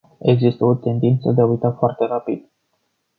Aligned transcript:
Există 0.19 0.65
o 0.65 0.75
tendință 0.75 1.31
de 1.31 1.41
a 1.41 1.45
uita 1.45 1.71
foarte 1.71 2.05
rapid. 2.05 2.49